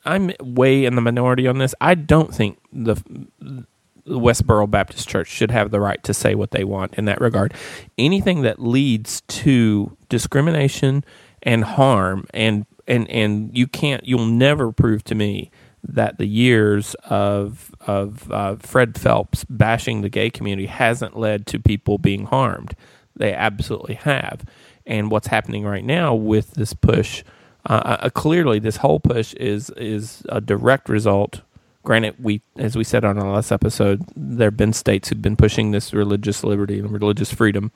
[0.04, 1.74] I'm way in the minority on this.
[1.80, 2.96] I don't think the,
[3.40, 3.66] the
[4.06, 7.54] Westboro Baptist Church should have the right to say what they want in that regard.
[7.96, 11.04] Anything that leads to discrimination
[11.42, 15.50] and harm and and and you can't you'll never prove to me
[15.88, 21.58] that the years of of uh, Fred Phelps bashing the gay community hasn't led to
[21.58, 22.76] people being harmed.
[23.16, 24.44] They absolutely have.
[24.86, 27.24] And what's happening right now with this push,
[27.66, 31.40] uh, uh, clearly, this whole push is is a direct result.
[31.82, 35.36] Granted, we, as we said on our last episode, there have been states who've been
[35.36, 37.72] pushing this religious liberty and religious freedom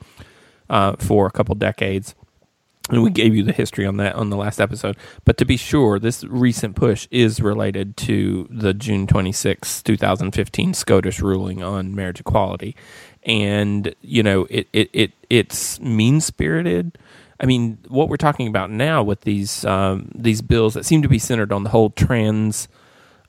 [0.68, 2.14] uh, for a couple decades
[2.90, 4.97] and we gave you the history on that on the last episode.
[5.25, 11.21] But to be sure, this recent push is related to the June 26, 2015 SCOTUS
[11.21, 12.75] ruling on marriage equality.
[13.25, 16.99] And, you know, it, it, it it's mean spirited.
[17.38, 21.09] I mean, what we're talking about now with these um, these bills that seem to
[21.09, 22.68] be centered on the whole trans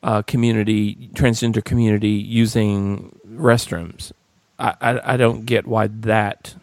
[0.01, 4.11] uh, community, transgender community using restrooms.
[4.59, 6.55] I, I, I don't get why that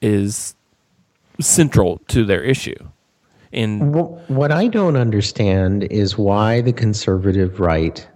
[0.00, 0.54] is
[1.40, 2.76] central to their issue.
[3.52, 3.94] And
[4.28, 8.06] what I don't understand is why the conservative right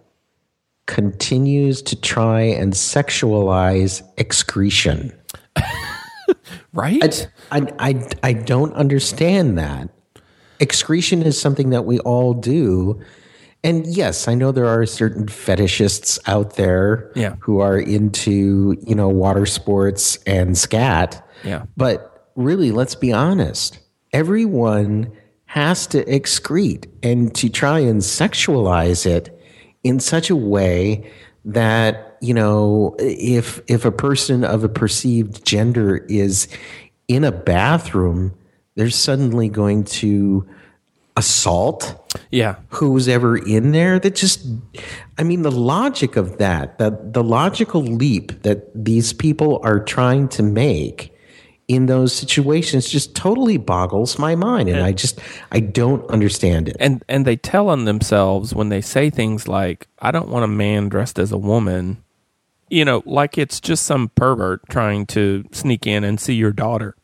[0.86, 5.12] continues to try and sexualize excretion.
[6.72, 7.28] right?
[7.50, 9.88] I, I, I, I don't understand that.
[10.60, 13.00] Excretion is something that we all do.
[13.64, 17.36] And yes, I know there are certain fetishists out there yeah.
[17.40, 21.26] who are into, you know, water sports and scat.
[21.44, 21.64] Yeah.
[21.76, 23.78] But really, let's be honest,
[24.12, 25.12] everyone
[25.46, 29.38] has to excrete and to try and sexualize it
[29.84, 31.10] in such a way
[31.44, 36.48] that you know if if a person of a perceived gender is
[37.08, 38.32] in a bathroom
[38.76, 40.48] they're suddenly going to
[41.16, 41.98] assault
[42.30, 42.56] yeah.
[42.68, 43.98] who's ever in there.
[43.98, 44.46] That just
[45.18, 50.28] i mean the logic of that the, the logical leap that these people are trying
[50.28, 51.11] to make
[51.68, 55.20] in those situations just totally boggles my mind and, and I just
[55.50, 56.76] I don't understand it.
[56.80, 60.48] And and they tell on themselves when they say things like I don't want a
[60.48, 62.02] man dressed as a woman,
[62.68, 66.96] you know, like it's just some pervert trying to sneak in and see your daughter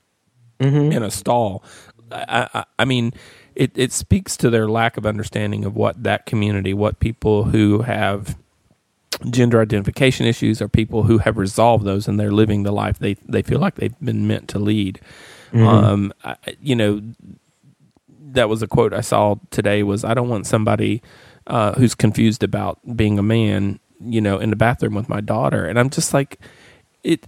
[0.58, 0.92] mm-hmm.
[0.92, 1.62] in a stall.
[2.10, 3.12] I, I, I mean,
[3.54, 7.82] it, it speaks to their lack of understanding of what that community, what people who
[7.82, 8.36] have
[9.30, 13.14] gender identification issues are people who have resolved those and they're living the life they,
[13.26, 15.00] they feel like they've been meant to lead.
[15.52, 15.66] Mm-hmm.
[15.66, 17.02] Um, I, you know,
[18.32, 21.02] that was a quote I saw today was, I don't want somebody
[21.46, 25.64] uh, who's confused about being a man, you know, in the bathroom with my daughter.
[25.66, 26.38] And I'm just like,
[27.02, 27.26] it,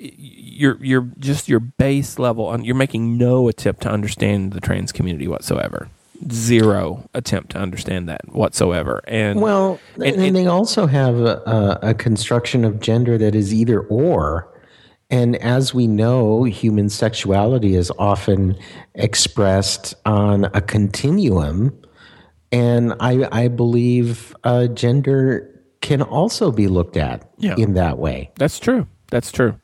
[0.00, 4.92] you're you're just your base level and you're making no attempt to understand the trans
[4.92, 5.90] community whatsoever
[6.32, 9.00] zero attempt to understand that whatsoever.
[9.06, 13.54] And well, and, and, and they also have a, a, construction of gender that is
[13.54, 14.48] either or.
[15.10, 18.56] And as we know, human sexuality is often
[18.94, 21.76] expressed on a continuum.
[22.52, 25.48] And I, I believe uh, gender
[25.80, 27.56] can also be looked at yeah.
[27.56, 28.30] in that way.
[28.36, 28.86] That's true.
[29.10, 29.56] That's true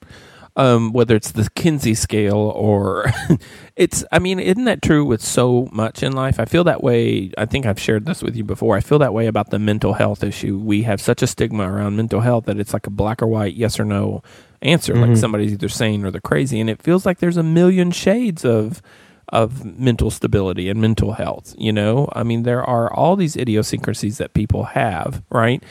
[0.57, 3.13] um, whether it's the Kinsey scale or
[3.77, 6.41] it's, I mean, isn't that true with so much in life?
[6.41, 7.31] I feel that way.
[7.37, 8.77] I think I've shared this with you before.
[8.77, 10.59] I feel that way about the mental health issue.
[10.59, 13.55] We have such a stigma around mental health that it's like a black or white,
[13.55, 14.23] yes or no
[14.63, 14.95] answer.
[14.95, 15.11] Mm-hmm.
[15.11, 16.59] Like somebody's either sane or they're crazy.
[16.59, 18.81] And it feels like there's a million shades of,
[19.29, 21.55] of mental stability and mental health.
[21.59, 25.63] You know, I mean, there are all these idiosyncrasies that people have, right?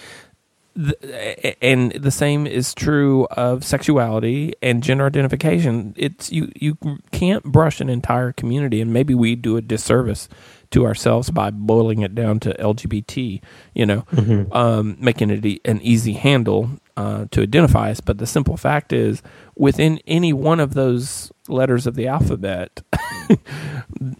[1.61, 5.93] And the same is true of sexuality and gender identification.
[5.95, 6.77] It's you you
[7.11, 10.27] can't brush an entire community, and maybe we do a disservice
[10.71, 13.41] to ourselves by boiling it down to LGBT.
[13.73, 14.51] You know, mm-hmm.
[14.51, 18.01] um, making it an easy handle uh, to identify us.
[18.01, 19.21] But the simple fact is,
[19.55, 22.81] within any one of those letters of the alphabet,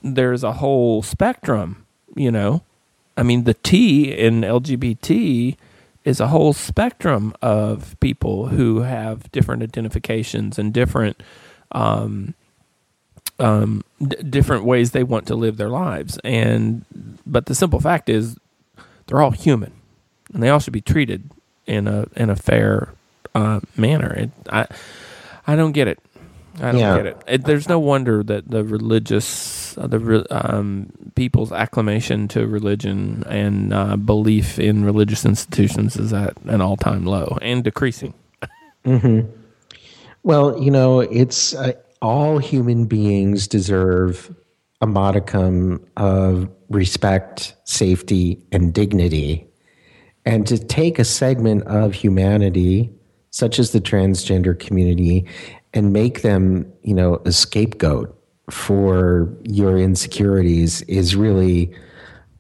[0.04, 1.86] there's a whole spectrum.
[2.16, 2.64] You know,
[3.18, 5.58] I mean, the T in LGBT
[6.06, 11.22] is a whole spectrum of people who have different identifications and different
[11.74, 12.36] um,
[13.40, 16.20] um, d- different ways they want to live their lives.
[16.24, 16.86] And
[17.26, 18.38] but the simple fact is,
[19.08, 19.74] they're all human,
[20.34, 21.32] and they all should be treated
[21.68, 22.94] in a in a fair
[23.36, 24.14] uh, manner.
[24.14, 24.68] It, I
[25.48, 26.00] I don't get it.
[26.62, 26.98] I don't yeah.
[26.98, 27.24] get it.
[27.28, 27.44] it.
[27.46, 33.98] There's no wonder that the religious, uh, the um, people's acclamation to religion and uh,
[33.98, 38.14] belief in religious institutions is at an all-time low and decreasing.
[38.86, 39.30] mm-hmm.
[40.24, 44.34] Well, you know, it's uh, all human beings deserve
[44.82, 49.48] a modicum of respect, safety, and dignity.
[50.26, 52.92] And to take a segment of humanity,
[53.30, 55.28] such as the transgender community,
[55.76, 58.18] and make them, you know, a scapegoat
[58.50, 61.76] for your insecurities is really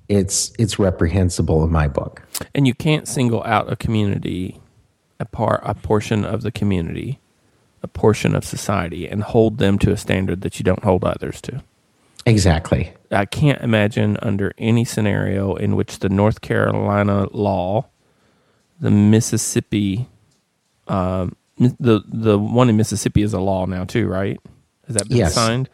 [0.07, 2.21] it's it's reprehensible in my book.
[2.53, 4.59] And you can't single out a community,
[5.19, 7.19] a part, a portion of the community,
[7.83, 11.41] a portion of society, and hold them to a standard that you don't hold others
[11.41, 11.61] to.
[12.25, 12.93] Exactly.
[13.11, 17.85] I can't imagine under any scenario in which the North Carolina law,
[18.79, 20.07] the Mississippi,
[20.87, 24.39] um, the the one in Mississippi is a law now too, right?
[24.87, 25.33] Has that been Yes.
[25.33, 25.67] signed?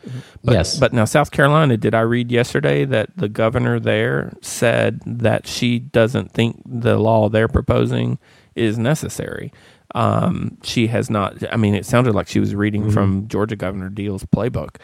[0.44, 0.80] But, Yes.
[0.80, 5.80] But now South Carolina, did I read yesterday that the governor there said that she
[5.80, 8.20] doesn't think the law they're proposing
[8.56, 9.52] is necessary.
[9.94, 11.44] Um, she has not.
[11.52, 12.92] I mean, it sounded like she was reading Mm-hmm.
[12.94, 14.76] from Georgia Governor Deal's playbook.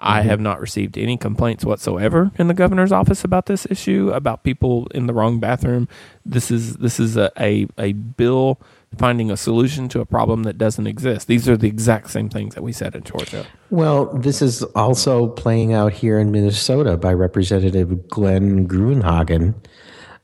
[0.00, 4.42] I have not received any complaints whatsoever in the governor's office about this issue about
[4.44, 5.88] people in the wrong bathroom.
[6.26, 8.60] This is this is a, a, a bill
[8.94, 11.26] finding a solution to a problem that doesn't exist.
[11.28, 13.46] These are the exact same things that we said in Georgia.
[13.70, 19.54] Well, this is also playing out here in Minnesota by Representative Glenn Gruenhagen,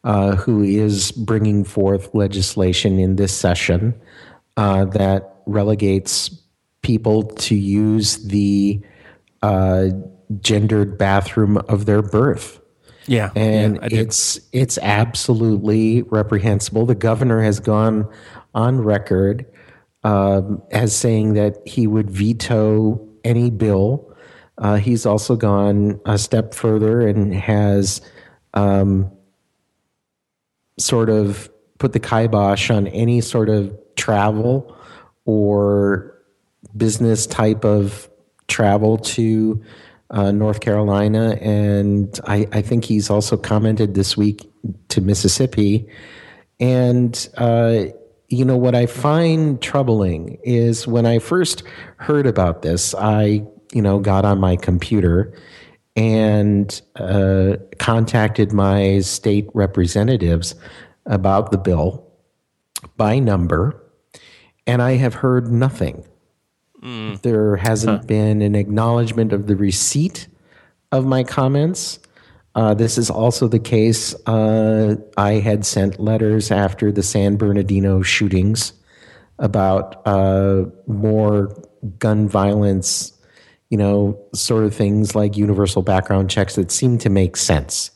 [0.04, 3.94] uh, who is bringing forth legislation in this session
[4.56, 6.30] uh, that relegates
[6.82, 8.80] people to use the
[9.42, 9.88] uh,
[10.40, 12.60] gendered bathroom of their birth.
[13.06, 16.86] Yeah, and yeah, it's it's absolutely reprehensible.
[16.86, 18.08] The governor has gone
[18.54, 19.46] on record
[20.04, 24.06] um, as saying that he would veto any bill.
[24.58, 28.00] Uh, he's also gone a step further and has
[28.54, 29.10] um,
[30.78, 34.76] sort of put the kibosh on any sort of travel
[35.24, 36.14] or
[36.76, 38.10] business type of
[38.48, 39.62] travel to
[40.10, 41.38] uh, North Carolina.
[41.40, 44.50] And I, I think he's also commented this week
[44.88, 45.88] to Mississippi.
[46.58, 47.84] And, uh,
[48.30, 51.64] you know, what I find troubling is when I first
[51.96, 55.34] heard about this, I, you know, got on my computer
[55.96, 60.54] and uh, contacted my state representatives
[61.06, 62.06] about the bill
[62.96, 63.82] by number,
[64.64, 66.04] and I have heard nothing.
[67.22, 70.28] There hasn't been an acknowledgement of the receipt
[70.92, 71.98] of my comments.
[72.54, 74.14] Uh, this is also the case.
[74.26, 78.72] Uh, I had sent letters after the San Bernardino shootings
[79.38, 81.54] about uh, more
[81.98, 83.12] gun violence,
[83.70, 87.90] you know, sort of things like universal background checks that seem to make sense.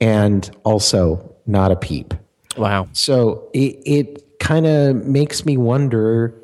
[0.00, 2.14] And also, not a peep.
[2.56, 2.88] wow.
[2.92, 6.34] So it, it kind of makes me wonder,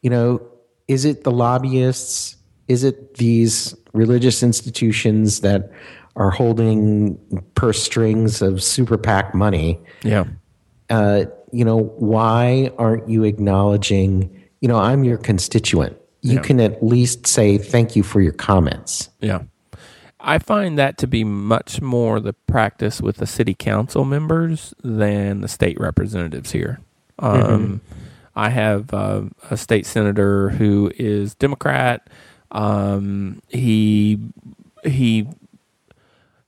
[0.00, 0.40] you know,
[0.88, 2.36] is it the lobbyists?
[2.68, 5.70] Is it these religious institutions that
[6.16, 7.18] are holding
[7.54, 9.78] purse strings of super PAC money?
[10.02, 10.24] Yeah.
[10.90, 15.96] Uh, you know, why aren't you acknowledging, you know, I'm your constituent.
[16.22, 19.10] You can at least say thank you for your comments.
[19.20, 19.42] Yeah.
[20.18, 25.40] I find that to be much more the practice with the city council members than
[25.40, 26.80] the state representatives here.
[27.20, 27.80] Um,
[28.34, 32.08] I have uh, a state senator who is Democrat.
[32.50, 34.18] Um, he
[34.84, 35.28] he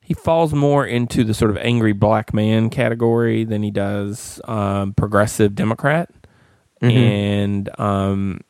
[0.09, 4.94] he falls more into the sort of angry black man category than he does um,
[4.94, 6.09] progressive Democrat,
[6.81, 8.40] and um,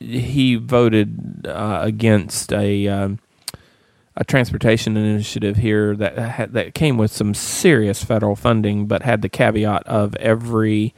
[0.00, 3.20] he voted uh, against a um,
[4.16, 9.22] a transportation initiative here that had, that came with some serious federal funding, but had
[9.22, 10.92] the caveat of every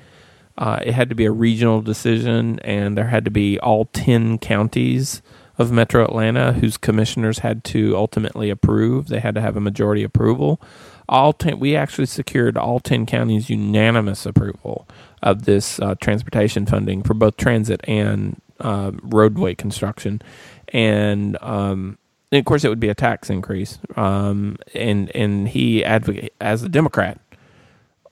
[0.56, 4.38] uh, it had to be a regional decision, and there had to be all ten
[4.38, 5.20] counties
[5.60, 9.08] of Metro Atlanta whose commissioners had to ultimately approve.
[9.08, 10.58] They had to have a majority approval.
[11.06, 14.88] All ten, we actually secured all ten counties unanimous approval
[15.22, 20.22] of this uh, transportation funding for both transit and uh, roadway construction,
[20.68, 21.98] and um,
[22.32, 23.78] and of course, it would be a tax increase.
[23.96, 27.20] Um, and and he advocate as a Democrat,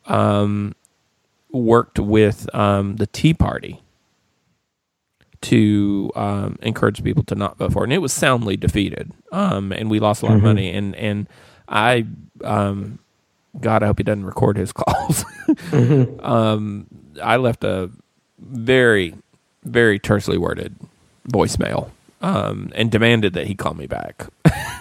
[0.04, 0.74] um,
[1.50, 3.80] worked with um, the Tea Party
[5.42, 9.12] to um, encourage people to not vote for it, and it was soundly defeated.
[9.32, 10.70] Um, and we lost a lot of money.
[10.70, 11.28] And and
[11.68, 12.06] I,
[12.42, 12.98] um,
[13.60, 15.24] God, I hope he doesn't record his calls.
[16.20, 16.86] um,
[17.22, 17.90] I left a
[18.38, 19.14] very,
[19.64, 20.74] very tersely worded
[21.28, 21.90] voicemail
[22.20, 24.26] um, and demanded that he call me back.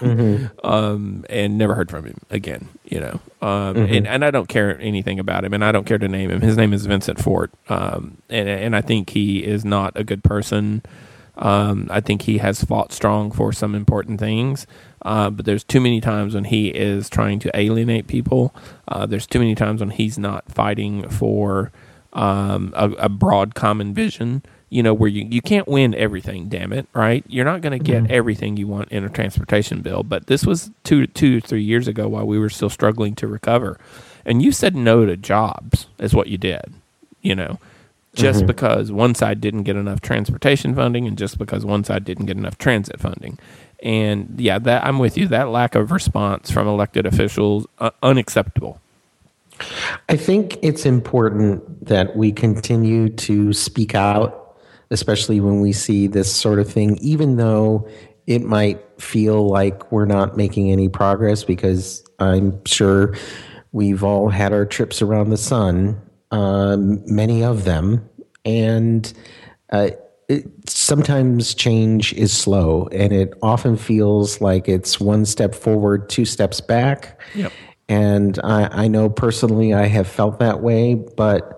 [0.64, 2.68] um, and never heard from him again.
[2.84, 5.98] You know, um, and, and I don't care anything about him, and I don't care
[5.98, 6.40] to name him.
[6.40, 10.22] His name is Vincent Fort, um, and and I think he is not a good
[10.22, 10.82] person.
[11.36, 14.66] Um, I think he has fought strong for some important things,
[15.02, 18.52] uh, but there's too many times when he is trying to alienate people.
[18.88, 21.70] Uh, there's too many times when he's not fighting for
[22.12, 24.42] um, a, a, broad common vision.
[24.70, 27.24] You know, where you, you can't win everything, damn it, right?
[27.26, 28.12] You're not going to get mm-hmm.
[28.12, 30.02] everything you want in a transportation bill.
[30.02, 33.78] But this was two, two, three years ago while we were still struggling to recover.
[34.26, 36.74] And you said no to jobs, is what you did,
[37.22, 37.58] you know
[38.18, 38.46] just mm-hmm.
[38.46, 42.36] because one side didn't get enough transportation funding and just because one side didn't get
[42.36, 43.38] enough transit funding.
[43.82, 45.28] And yeah, that I'm with you.
[45.28, 48.80] That lack of response from elected officials uh, unacceptable.
[50.08, 54.37] I think it's important that we continue to speak out,
[54.90, 57.88] especially when we see this sort of thing, even though
[58.26, 63.14] it might feel like we're not making any progress because I'm sure
[63.72, 68.08] we've all had our trips around the sun um, many of them,
[68.44, 69.12] and
[69.70, 69.90] uh,
[70.28, 76.24] it, sometimes change is slow, and it often feels like it's one step forward, two
[76.24, 77.20] steps back.
[77.34, 77.52] Yep.
[77.88, 81.57] And I, I know personally I have felt that way, but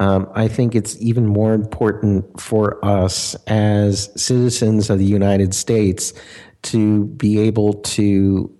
[0.00, 6.14] um, I think it's even more important for us as citizens of the United States
[6.62, 8.50] to be able to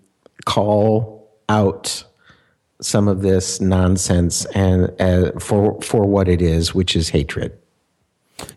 [0.45, 2.05] call out
[2.83, 7.59] some of this nonsense and uh, for for what it is, which is hatred.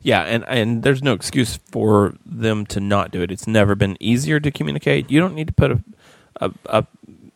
[0.02, 3.32] Yeah, and and there's no excuse for them to not do it.
[3.32, 5.10] It's never been easier to communicate.
[5.10, 5.84] You don't need to put a
[6.42, 6.88] a, a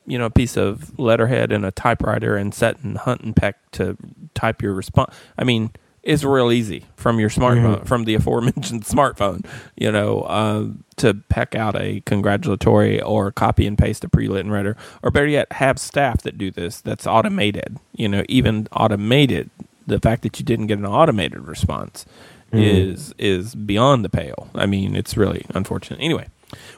[0.05, 3.71] you know a piece of letterhead in a typewriter and set and hunt and peck
[3.71, 3.97] to
[4.38, 5.13] type your response.
[5.38, 5.71] I mean,
[6.03, 7.85] it's real easy from your smartphone, mm-hmm.
[7.85, 13.77] from the aforementioned smartphone, you know, uh, to peck out a congratulatory or copy and
[13.77, 16.79] paste a pre-lit writer, or better yet, have staff that do this.
[16.79, 17.77] That's automated.
[17.93, 19.49] You know, even automated.
[19.85, 22.05] The fact that you didn't get an automated response
[22.51, 22.63] mm-hmm.
[22.63, 24.49] is is beyond the pale.
[24.55, 25.99] I mean, it's really unfortunate.
[25.99, 26.27] Anyway,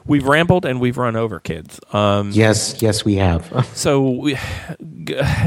[0.06, 1.80] we've rambled and we've run over kids.
[1.92, 3.70] Um, yes, yes, we have.
[3.74, 4.38] so, we,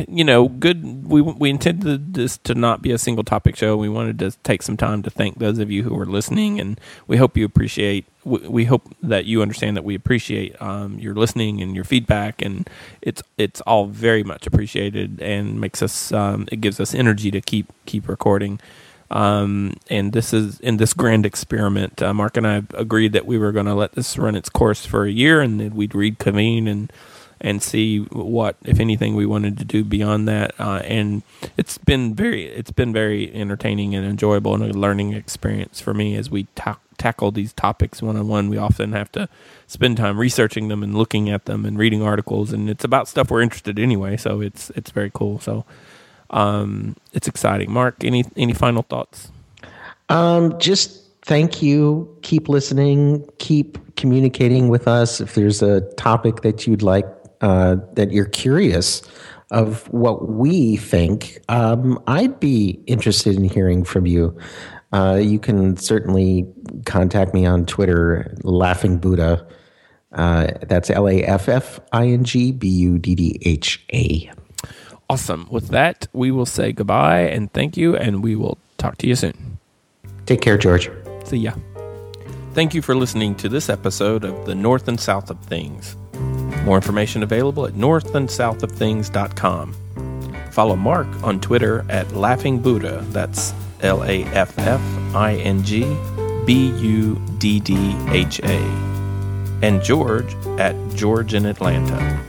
[0.08, 1.08] you know, good.
[1.08, 3.78] We we intended this to not be a single topic show.
[3.78, 6.80] We wanted to take some time to thank those of you who are listening, and
[7.08, 8.06] we hope you appreciate.
[8.24, 12.70] We hope that you understand that we appreciate um, your listening and your feedback, and
[13.02, 16.12] it's it's all very much appreciated and makes us.
[16.12, 18.60] Um, it gives us energy to keep keep recording.
[19.14, 22.02] Um, and this is in this grand experiment.
[22.02, 24.86] Uh, Mark and I agreed that we were going to let this run its course
[24.86, 26.92] for a year, and then we'd reconvene and
[27.40, 30.54] and see what, if anything, we wanted to do beyond that.
[30.58, 31.24] Uh, and
[31.58, 36.16] it's been very, it's been very entertaining and enjoyable, and a learning experience for me
[36.16, 38.50] as we ta- tackle these topics one on one.
[38.50, 39.28] We often have to
[39.68, 43.30] spend time researching them and looking at them and reading articles, and it's about stuff
[43.30, 44.18] we're interested in anyway.
[44.18, 45.40] So it's it's very cool.
[45.40, 45.66] So
[46.34, 47.72] um, it's exciting.
[47.72, 49.32] Mark, any any final thoughts?
[50.10, 52.14] Um, just thank you.
[52.24, 53.26] Keep listening.
[53.38, 55.22] Keep communicating with us.
[55.22, 57.06] If there's a topic that you'd like
[57.42, 59.04] uh, that you're curious
[59.52, 64.36] of what we think, um, I'd be interested in hearing from you.
[64.92, 66.48] Uh, you can certainly
[66.86, 69.48] contact me on Twitter, Laughing Buddha.
[70.12, 74.32] Uh, that's L A F F I N G B U D D H A.
[75.14, 75.46] Awesome.
[75.52, 79.16] With that, we will say goodbye and thank you, and we will talk to you
[79.16, 79.60] soon.
[80.26, 80.90] Take care, George.
[81.24, 81.54] See ya.
[82.56, 85.96] Thank you for listening to this episode of The North and South of Things.
[86.66, 89.76] More information available at northandsouthofthings.com.
[90.50, 93.06] Follow Mark on Twitter at Laughing Buddha.
[93.10, 94.82] That's L A F F
[95.14, 95.82] I N G
[96.48, 98.58] B U D D H A.
[99.62, 102.20] And George at George in Atlanta.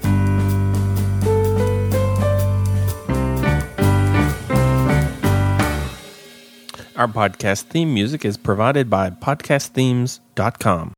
[6.96, 10.92] Our podcast theme music is provided by podcastthemes.com.